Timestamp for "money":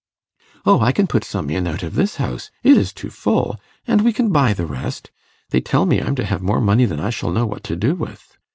6.59-6.85